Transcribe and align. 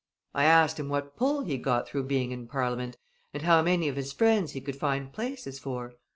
I 0.33 0.45
asked 0.45 0.79
him 0.79 0.89
what 0.89 1.15
pull 1.15 1.41
he 1.43 1.59
got 1.59 1.87
through 1.87 2.05
being 2.05 2.31
in 2.31 2.47
Parliament 2.47 2.97
and 3.35 3.43
how 3.43 3.61
many 3.61 3.87
of 3.87 3.97
his 3.97 4.13
friends 4.13 4.53
he 4.53 4.59
could 4.59 4.75
find 4.77 5.13
places 5.13 5.59
for. 5.59 5.93